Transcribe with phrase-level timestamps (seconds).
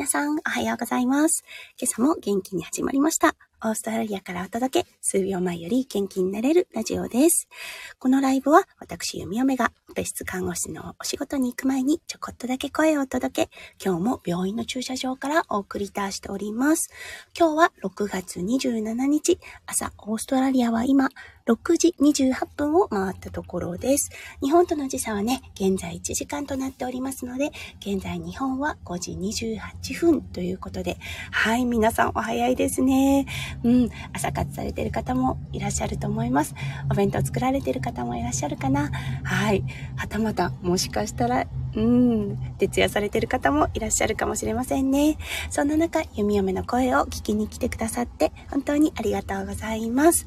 [0.00, 1.44] 皆さん、おはようございます。
[1.78, 3.36] 今朝も元気に始まりました。
[3.62, 7.50] オーストラリアからお届け、数秒前より元気になれるラジオです。
[7.98, 13.50] このライブは、私、弓嫁が、別室看護師のお仕事に行く前に、ちょこっとだけ声をお届け、
[13.84, 16.90] 今日も病院の駐車場からお送りいたしております。
[17.38, 21.10] 今日は6月27日、朝、オーストラリアは今、
[21.46, 24.10] 6時28分を回ったところです。
[24.42, 30.98] 日本との時差はね、現在1時間となっておりますので、現在日本は5時28分ということで、
[31.30, 33.26] はい、皆さんお早いですね。
[33.64, 36.54] うん、朝活されてる方もいらっしゃると思います。
[36.90, 38.90] お弁当作られてる方もいらっしゃるかな。
[39.24, 39.64] はい。
[39.96, 45.18] はたまた、もしかしたら、うん、徹夜されてる方もいらっしゃるかもしれませんね。
[45.50, 50.26] そんな中、弓嫁の声を聞きに来てくださって、本当にありがとうございます。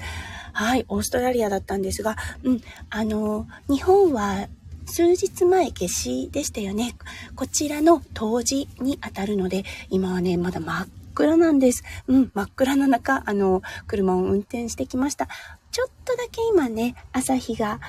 [0.53, 4.47] はい、オーストラリアだったんですが、うん、あの、日本は
[4.85, 6.95] 数日前夏至でしたよね。
[7.35, 11.83] こちらの冬至に当たるので、今はね、まだ真っ暗なんです。
[12.07, 15.27] うん、真っ暗な中、あの、車を運転してきました。
[15.71, 17.79] ちょっとだけ今ね、朝日が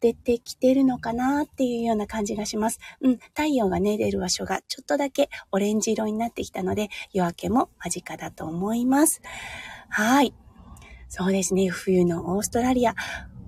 [0.00, 2.80] 出てきてるのかなっていうような感じがします。
[3.00, 9.20] うん、太陽がね、出る場所がちょっとだけオレンジ色になってきたので、夜明けも間近だと思います。
[9.88, 10.32] はい。
[11.12, 12.94] そうですね、冬のオーストラリア。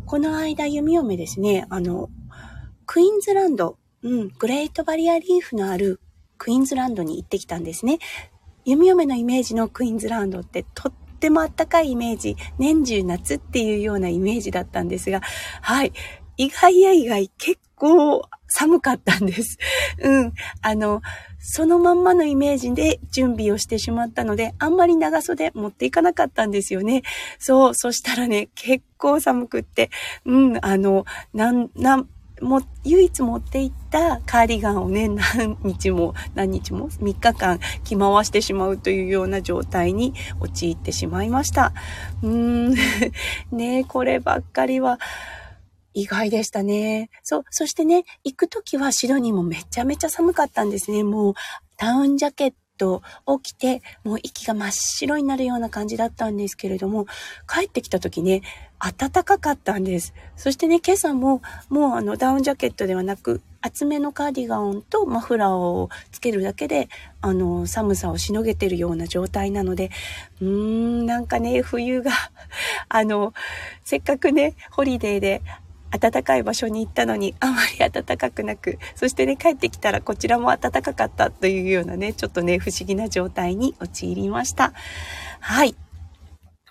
[0.05, 2.10] この間、弓嫁ですね、あの、
[2.86, 6.00] クイーンズランド、うん、グレートバリアリーフのある
[6.38, 8.00] クイーンズランドに行ってきたんですね。
[8.64, 15.20] 弓嫁のイメージのクイーンズランドってとってもあったかいイメージ、年中夏っていうようなイメージだったんですが、
[15.60, 15.92] はい。
[16.38, 17.28] 意外や意外。
[17.38, 19.58] 結構寒かったんです。
[19.98, 20.33] うん。
[20.62, 21.02] あの、
[21.41, 27.02] そのまんまのイメージで準備をしてしまったので、あんまり長袖持っていかなかったんですよね。
[27.41, 29.91] そう、そしたらね、結構寒くって、
[30.24, 32.08] うん、あの、なん、なん、
[32.41, 41.72] も、唯一持っていったカーディガンをね、何日も、何日も、3日間着回してしまうというような状態に陥ってしまいました。
[42.22, 42.74] うーん、
[43.56, 44.98] ねこればっかりは、
[45.95, 47.11] 意外でしたね。
[47.23, 47.45] そう。
[47.51, 51.05] そしてね、行くときはシドニーもめちゃめちゃ寒かったんですね。
[51.05, 51.35] もう、
[51.77, 57.07] ダウンジャケットを着て、もう息が真っ白になるような感じだったんですけれども、
[57.48, 58.42] 帰ってきた時ね、
[58.79, 60.13] 暖かかったんです。
[60.36, 66.89] そしてね、今朝も、もうあの、ダウンジャケットではなく、厚めのカーディガンとマフラーをつけるだけで、
[67.20, 69.91] あの、寒さをしのげてるような状態なので、
[70.41, 72.11] うーん、なんかね、冬が
[72.89, 73.33] あの、
[73.85, 75.42] せっかくね、ホリデーで
[75.98, 84.73] 暖かい場所に行ったのにあまり暖かくなく、そしてね、帰ってきたらこちらも暖かかったというようなね、ちょっとね、不思議な状態に陥りました。
[85.41, 85.77] はい。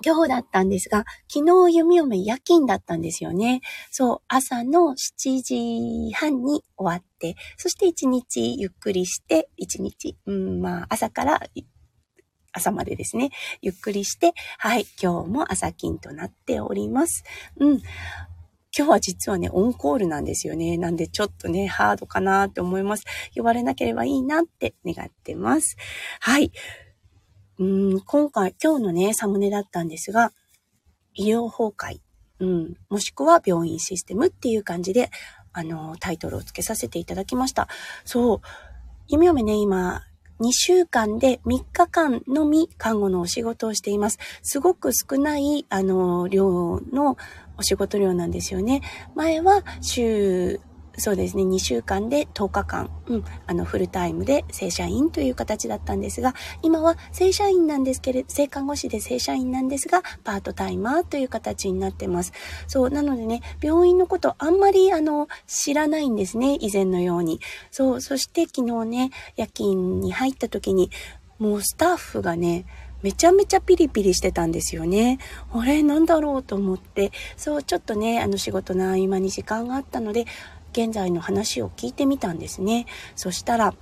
[0.03, 3.61] 今日だったんですが、昨日弓嫁夜勤だったんですよね。
[3.91, 11.41] そう、朝の7時半に終わって、そして1日ゆっくりして、1日、うん、まあ朝から
[12.53, 13.29] 朝までですね、
[13.61, 17.23] ゆっくりして、はい、今日も朝勤となっております。
[17.57, 17.81] うん。
[18.75, 20.77] 今日は実はね、オンコールなんですよね。
[20.77, 23.03] なんでちょっとね、ハードかなって思います。
[23.35, 25.75] 呼ばれなければいいなって願ってます。
[26.21, 26.51] はい。
[27.59, 27.63] う
[27.97, 30.31] ん今回、今日のね、サムネだったんですが、
[31.13, 31.99] 医療崩壊、
[32.39, 35.11] うん、もしくは病院システムっていう感じで、
[35.51, 37.67] あの、タイトルを付けさせていただきました。
[38.05, 38.41] そう。
[39.07, 40.01] 夢嫁ね、今、
[40.41, 44.17] 2週間で3日間のみ看護のお仕事をしています。
[44.41, 47.17] すごく少ない、あの、量の
[47.57, 48.81] お仕事量なんですよね。
[49.15, 50.59] 前は週
[50.97, 62.33] そうですね、2週間で10日間、うん、あの、フルタイムで正社員という形だったんですが、今は正社員なんですけれど、正看護師で正社員なんですが、パートタイマーという形になってます。
[62.67, 67.39] そう、なのでね、病院のことあんまり、あの、知らないんですね、以前のように。
[67.71, 70.91] そう、そして昨日ね、夜勤に入った時に、
[71.39, 72.65] もうスタッフがね、
[73.01, 75.17] めちゃめちゃピリピリしてたんですよね。
[75.51, 76.43] あれ、なんだろう？
[76.43, 80.25] と思って、そう、ちょっとね、あの仕事の合間に時間があったので、
[80.71, 82.85] 現在の話を聞いてみたんですね。
[83.15, 83.73] そしたら、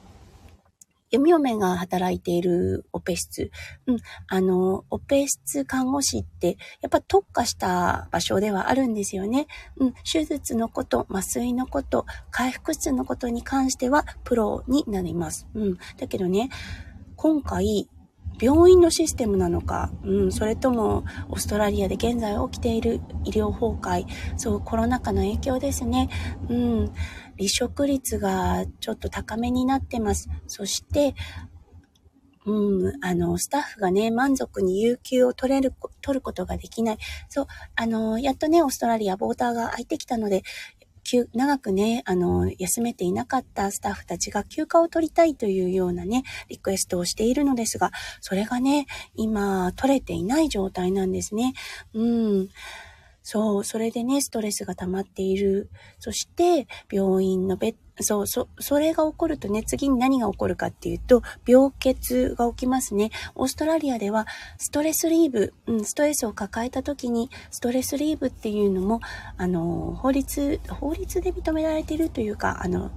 [1.11, 3.51] 弓嫁が働いているオペ室。
[3.87, 3.97] うん。
[4.27, 9.47] あの、オペ室看護師って、やっぱ特化した場所ではあるんですよね。
[9.77, 9.93] うん。
[10.11, 15.47] 手術のこと、麻酔のこと、回復室のことに関しては、プロになります。
[15.55, 15.77] うん。
[15.97, 16.49] だけどね、
[17.15, 17.89] 今回、
[18.41, 24.05] 病院のシステムなのか、うん、それともオーストラリアで現在起きている医療崩壊、
[24.37, 26.09] そうコロナ禍の影響ですね。
[26.49, 26.93] うん、
[27.37, 30.29] 離職率がちょっと高めになってます。
[30.47, 31.15] そして、
[32.45, 36.97] うん、あの、スタッフがね、満足に有給を取れる、取ることができない。
[37.27, 40.43] そう、あの、やっとね、オーストラリアボーダーが開いてきたので、
[41.33, 47.91] 長くね、あの、休めていなかったスタッフたちが休暇を取りたいというようなね、リクエストをしているのですが、
[48.21, 48.85] それがね、
[49.15, 51.53] 今、取れていない状態なんですね。
[51.93, 52.03] う
[52.43, 52.49] ん。
[53.21, 55.69] そう、それでね、ストレスが溜まっている。
[55.99, 63.11] そして、病院のベッそう、そ、それが起こるとね、次に何が起こるかっていうと、病欠が起きますね。
[63.35, 69.01] オーストラリアでは、ストレスリーブ、うん、ストレスを抱えた時に、ストレスリーブっていうのも、
[69.37, 72.91] あの、法律、法律で認められているというか、あの、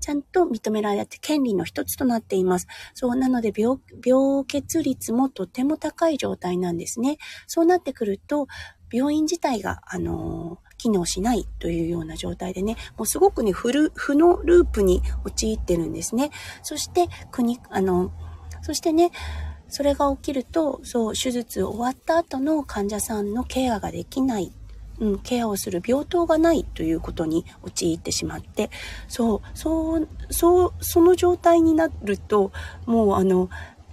[0.00, 2.66] ちゃんと認められて権利の一つとなっています。
[2.92, 7.16] そう、なので病、病欠率もとても高い状態なんですね。
[7.46, 8.46] そうなってくると、
[8.92, 16.30] 病院自体が、あの機能しないというような状態でね、もうすごくね、フル、負のループに陥ってるんですね。
[16.62, 18.12] そして、国、あの、
[18.60, 19.10] そしてね、
[19.68, 24.52] それが起きると、そう、手術終わった後の患者さんのケアができない
[25.00, 28.70] うん、ケアをする病棟がないということに陥ってしまって、
[29.08, 32.52] そう、そう、そう、その状態になると、
[32.86, 33.48] もうあの、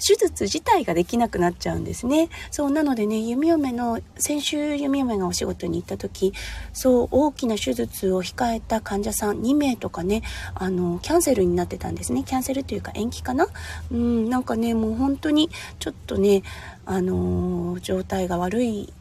[0.05, 2.29] 手術自体ができなくなっちゃうんですね。
[2.49, 6.33] そう、なのでね、弓嫁の、先週弓嫁がお仕事に行った時、
[6.73, 10.23] そう、大きな手術を控えた患者さん2名とかね、
[10.55, 12.23] あの、キャンセルになってたんですね。
[12.23, 13.47] キャンセルというか延期かな？
[13.91, 15.49] うん、なんかね、もう本当に、
[15.79, 16.41] ちょっとね、
[16.85, 18.91] あの状態が悪い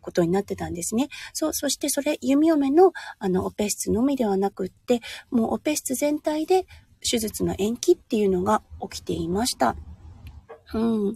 [0.00, 1.08] ことになってたんですね。
[1.32, 5.00] そう、そしてそれ、弓嫁の、あの、オペ室のみではなくって、
[5.30, 6.66] もうオペ室全体で
[7.08, 9.76] 手術の延期っていうのが起きていました。
[10.74, 11.14] うん。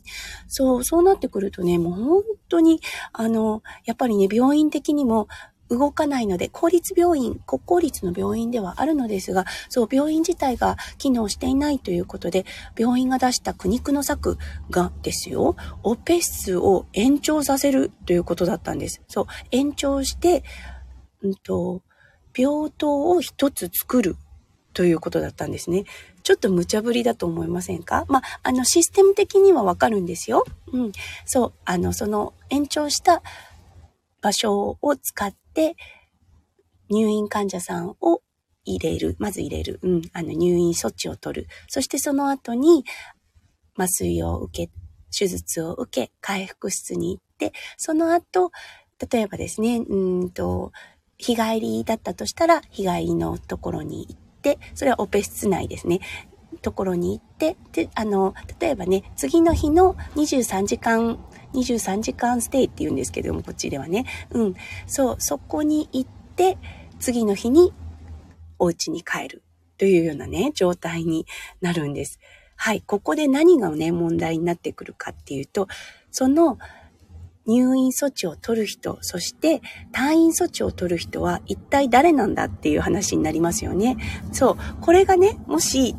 [0.49, 2.81] そう、そうなってくるとね、もう本当に、
[3.13, 5.29] あの、やっぱりね、病院的にも、
[5.71, 12.45] 動かないので、公立病院、国公立の病院ではあるのですが、そう、病院自体が機能していないということで、
[12.79, 14.39] 病院が出した苦肉の策
[14.71, 19.03] がですよ、オペ室を延長させるということだったんです。
[19.09, 20.45] そう、延長して、
[21.23, 21.83] うんと、
[22.37, 24.17] 病棟を一つ作る
[24.73, 25.85] ということだったんですね。
[26.25, 28.07] ちょっと無茶ぶりだと思いませんか？
[28.09, 30.45] まあ、あの、システム的にはわかるんですよ。
[30.73, 30.93] うん。
[31.27, 33.23] そう、あの、その延長した
[34.23, 35.77] 場所を使って、
[36.89, 38.23] 入院患者さんを
[38.65, 39.17] 入れる。
[39.19, 39.81] まず入れる。
[39.83, 40.03] うん。
[40.15, 41.49] あの、入院措置を取る。
[41.69, 42.87] そしてその後に、
[43.77, 44.73] 麻酔を受け、
[45.17, 48.51] 手術を受け、回復室に行って、その後、
[49.13, 50.73] 例えばですね、うんと、
[51.19, 54.24] 日帰りだったとしたら、日帰りのところに行って、
[54.75, 56.01] それはオペ室内ですね。
[56.63, 61.19] ところに行って、で、あの、例えばね、次の日の23時間、
[61.55, 64.07] 23時間ステイって言うんですけども、こっちではね。
[64.31, 64.55] うん。
[64.87, 66.59] そう、そこに行って、
[67.01, 67.73] 次の日に
[68.59, 69.43] お家に帰る
[69.79, 71.27] というようなね、状態に
[71.61, 72.19] なるんです。
[72.57, 72.83] はい。
[72.83, 75.69] ここで何がね、問題になってくるかっていうと、
[76.11, 76.59] その
[77.47, 79.61] 入院措置を取る人、そして
[79.93, 83.97] 退院措置を取る人は一体誰なんだっていう話になりますよね。
[84.33, 84.57] そう。
[84.81, 85.95] これがね、もし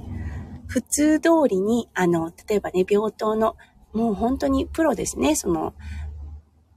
[0.68, 3.56] 普通通りに、あの、例えばね、病棟の、
[3.94, 5.74] もう本当にプロですね、その、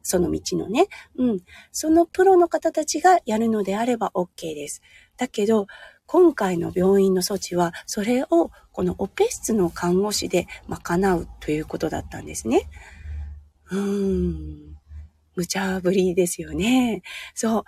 [0.03, 0.87] その道のね。
[1.17, 1.41] うん。
[1.73, 4.83] そのプロの方たちがやるのであれば OK です。
[5.17, 5.67] だけど、
[6.07, 12.71] 今回の病院の措置は、それをこのオペ室の看護師で賄うということだったんですね。
[13.71, 14.77] うーん。
[15.35, 17.03] 無茶ぶりですよね。
[17.35, 17.61] そ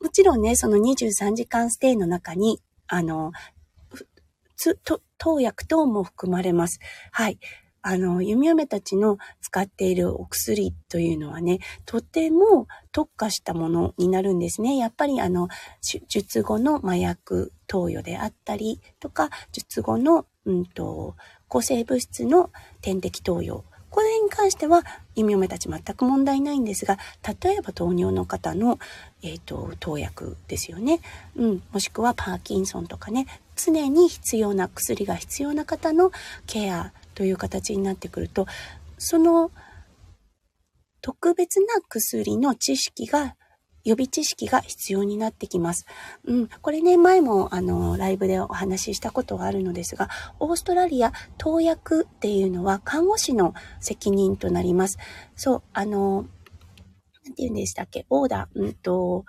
[0.00, 0.04] う。
[0.04, 3.32] もちろんね、その23時間ステイの中に、あの、
[4.56, 6.80] つ、と、投薬等も含まれます。
[7.12, 7.38] はい。
[7.82, 14.76] あの、弓嫁たちの使っているお薬というのはね、とても特化したものになるんですね。
[14.76, 15.48] やっぱりあの、
[16.08, 21.14] 術後の麻薬投与であったりとか、術後の、うんと、
[21.46, 24.82] 抗生物質の点滴投与これに関しては、
[25.14, 26.98] 弓嫁たち全く問題ないんですが、
[27.44, 28.80] 例えば糖尿の方の、
[29.22, 30.98] えっ、ー、と、投薬ですよね。
[31.36, 31.62] うん。
[31.70, 36.10] もしくはパーキンソンとかね、常に必要な薬が必要な方の
[36.48, 38.48] ケアという形になってくると、
[38.98, 39.52] その
[41.00, 43.36] 特別な薬の知識が
[43.84, 45.86] 予備知識が必要になってきます。
[46.24, 46.48] うん。
[46.48, 50.08] これね、前もあの、ライブでお話ししたことがあるのですが、
[50.40, 54.98] オーストラリア、投薬っていうのは看護師の責任となります。
[55.36, 56.26] そう、あの、
[57.24, 58.06] なんて言うんでしたっけ？
[58.10, 59.24] オーダー、うんと、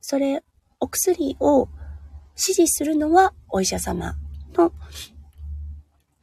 [0.00, 0.42] それ、
[0.80, 1.68] お薬を
[2.30, 4.16] 指示するのはお医者様
[4.54, 4.72] の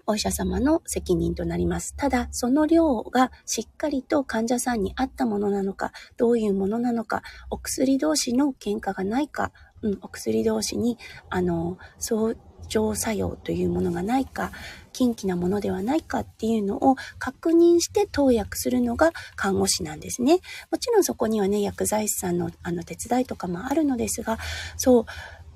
[0.10, 1.94] お医者様の責任となります。
[1.96, 9.52] ただ、その量がしっかりと患者さんに合ったものなのか、どういうものなのか、お薬同士の喧嘩がないか、
[9.84, 10.98] うん、お薬同士に、
[11.30, 12.38] あの、そう、
[12.70, 14.52] 常作用というものがないか、
[14.94, 20.40] 近畿なものではないかっていうのを確認して投薬するのが看護師なんですね。
[20.72, 24.40] もちろんそこにはね、薬剤師さんのあの手伝いとかもあるのですが、
[24.76, 25.06] そう、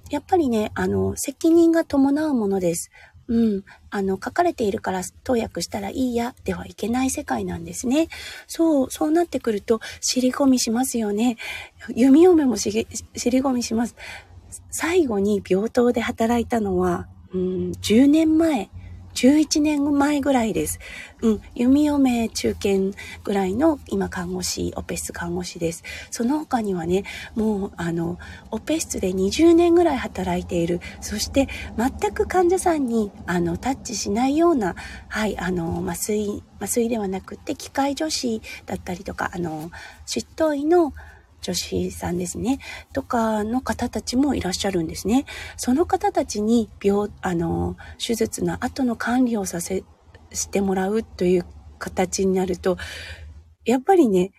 [0.10, 2.92] やっぱりね、あの、責任が伴うものです。
[3.34, 3.64] うん。
[3.90, 8.08] あの、書かれているから投薬したらいいやではいけない世界なんですね。
[8.46, 11.38] そう、そうなってくると、尻込みしますよね。
[11.96, 12.86] 弓嫁も尻
[13.16, 13.96] 込みします。
[14.70, 18.70] 最後に病棟で働いたのは、うん、10年前
[19.14, 20.80] 11年前ぐらいです。
[21.22, 25.84] うん、弓嫁中堅ぐらいの今看護師、オペ室看護師です。
[26.12, 27.04] その他にはね、
[27.36, 28.20] もうあの、
[28.52, 34.76] オペ室で20年ぐらい働いている、そして全く患者さんにあの、タッチしないような、
[35.08, 39.72] はい、あの、麻酔、麻酔ではなくて機械助手だったりとか、あの、
[40.06, 40.94] 執刀医の
[41.44, 42.60] 女子さんですね、
[42.94, 45.26] とかの方たちもいらっしゃるんですね。
[45.58, 49.84] その方たちに病、あの、手術の後の管理をさせ、
[50.32, 51.46] してもらうという
[51.78, 52.78] 形になると、
[53.66, 54.32] やっぱりね、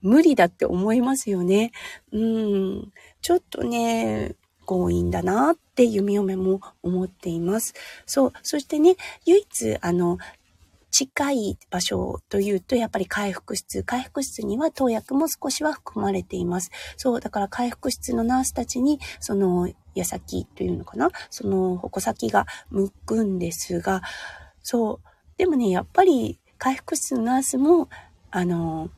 [0.00, 1.72] 無理だって思いますよね。
[2.12, 2.92] うん。
[3.20, 4.36] ちょっとね、
[4.66, 7.74] 強引だなって弓嫁も思っています。
[8.04, 8.32] そう。
[8.42, 10.18] そしてね、唯一、あの、
[10.98, 13.82] 近い場所というと、やっぱり回復室。
[13.82, 16.70] 回復室には投薬も少しは含まれています。
[16.96, 21.10] そう、だから回復室のナースたちに、その、矢先というのかな？
[21.28, 24.00] その、矛先が向くんですが、
[24.62, 25.08] そう。
[25.36, 27.90] でもね、やっぱり、回復室のナースも、
[28.30, 28.88] あの、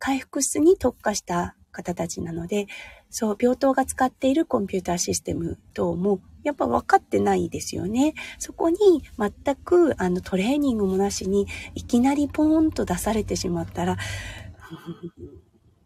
[0.00, 2.66] 回復室に特化した方たちなので、
[3.10, 8.14] そう、病棟が使っているコンピューターシステム等も、やっぱ分かってないですよね。
[8.38, 8.76] そこに
[9.18, 13.96] 全く、あの、トレーニングもなしに、いきなりポーンと出されてしまったら、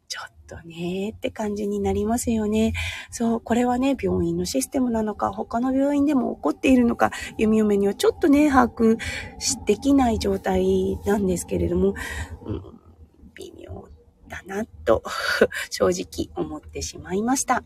[0.08, 2.72] ちょっとねって感じになりますよね。
[3.10, 8.98] そう、これはね、病院のシステムなのか、他の病院でも起こっているのか、弓嫁にはちょっとね、把握
[9.66, 11.94] できない状態なんですけれども、
[12.44, 12.79] うん、
[14.30, 15.02] だなと
[15.68, 17.62] 正直思ってしまいました。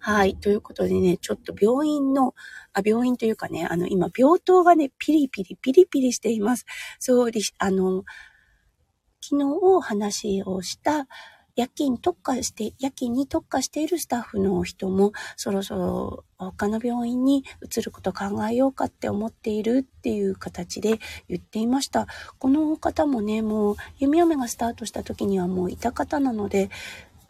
[0.00, 0.36] はい。
[0.36, 2.34] ということでね、ちょっと病院の、
[2.72, 6.66] あ、病院というかね、あの、今、病棟がね、ピリピリ、ピリピリしています。
[6.98, 8.04] そう、あの、
[9.22, 11.06] 昨日お話をした
[11.58, 22.06] 夜勤特化して、夜勤に特化しているスタッフの人も、そろそろ他の病院に移ること考えようかって思っているっていう形で言っていました。
[22.38, 26.70] この方もね、もう、弓嫁がスタートした時にはもういた方なので、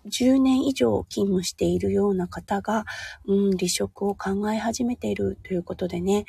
[0.04, 2.84] 10年以上勤務しているような方が、
[3.26, 6.26] うん、離職を考え始めているということでね、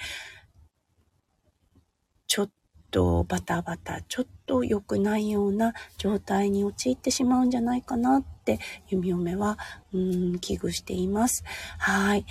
[2.27, 2.49] ちょっ
[2.91, 9.57] とバタバタ、ちょっと良くないような状態に陥ってしまうんじゃないかなって、弓嫁は、
[9.93, 11.43] うん、危惧しています。
[11.77, 12.25] はい。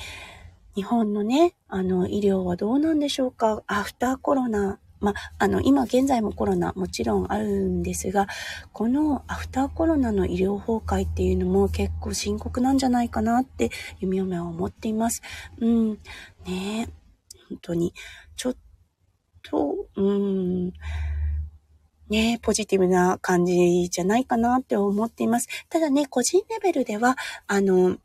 [0.74, 8.26] 日本のね、あの、医療はどうなんでしょうかアフターコロナまあ、あの、今現在もコロナもちろんあるんですが、
[8.72, 15.22] このアフターコロナの医療崩壊っていうのも結構深刻なんじゃないかなって弓嫁は思っています。
[15.60, 15.98] うん。
[16.46, 16.88] ね
[17.48, 17.94] 本当に。
[18.36, 18.56] ちょっ
[19.50, 20.72] と、うん。
[22.08, 25.48] ねポジティブな感じじゃないかなって思っています。
[25.68, 27.98] ただね、個人レベルでは、あの、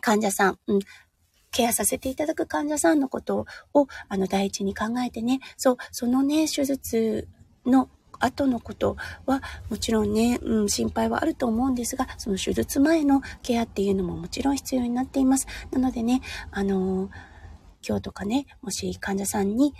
[0.00, 0.80] 患者さん、うん、
[1.50, 7.28] ケアさせていただく患者さんのことを、あの、第一に考えてね、そう、そのね、手術
[7.66, 7.88] の
[8.20, 8.96] 後のこと
[9.26, 15.46] はもちろんね、うん、心配はあると思うんですが、その手術前のケアっていうのももちろん必要になっています。
[15.70, 17.10] なのでね、あのー、
[17.86, 19.74] 今日とかね、もし患者さんに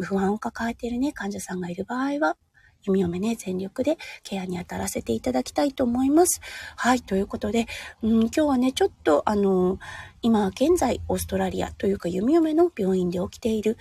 [0.00, 2.36] 不安を抱えているね、患者さんがいる場合は、
[2.82, 6.40] 弓嫁ね、全力でケアに当たらせていただきたいと思います。
[6.76, 7.66] はい、ということで、
[8.02, 9.78] うん、今日はね、ちょっとあの、
[10.22, 13.76] 今現在オーストラリアというか弓嫁の病院で起きている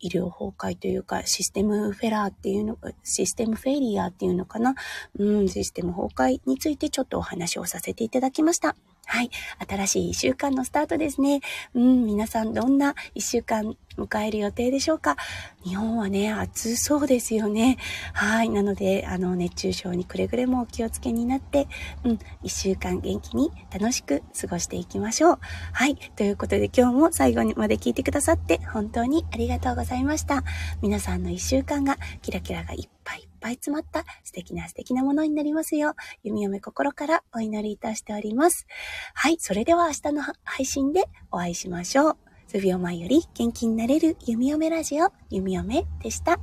[0.00, 4.74] 医療崩壊というか、システムフェラーっていうの、システムフェリアっていうのかな？
[5.16, 8.74] うん、システム崩壊についてちょっとお話をさせていただきました。
[9.04, 9.30] はい。
[9.68, 11.40] 新しい一週間のスタートですね。
[11.74, 15.16] うん、皆さんどんな一週間迎える予定でしょうか？
[15.64, 17.76] 日本はね、暑そうですよね。
[18.14, 18.48] はい。
[18.48, 21.68] なので、あの、熱中症にくれぐれもお気をつけになって、
[22.04, 25.38] うん、一週間元気に楽しく過ごしていきましょう。
[25.72, 25.96] はい。
[26.16, 30.42] ということで今日も最後にまで聞いてくださって本当にありがとうございました。
[30.80, 38.66] 皆さんの一週間がキラキラがいっぱいぱい詰まった素敵な素敵なものになりますよう、弓嫁心からお祈りいたしております。
[39.14, 39.36] はい。
[39.38, 42.16] それでは明日の配信でお会いしましょう。
[42.46, 46.38] 数秒前より元気になれる弓嫁ラジオ、弓嫁でした。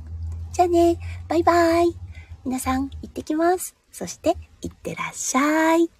[0.52, 1.96] じゃあね、バイバイ。
[2.44, 3.76] 皆さん、行ってきます。
[3.92, 5.99] そして、行ってらっしゃい。